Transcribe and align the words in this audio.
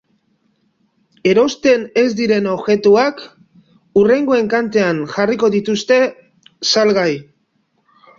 Erosten 1.31 1.83
ez 2.03 2.05
diren 2.21 2.47
objektuak 2.53 3.21
hurrengo 4.01 4.37
enkantean 4.39 5.03
jarriko 5.13 5.51
dituzte 5.57 6.01
salgai. 6.75 7.07